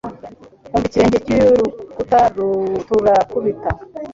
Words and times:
Umva 0.75 0.85
ikirenge 0.89 1.17
cyurukuta 1.25 2.19
turakubita 2.87 3.69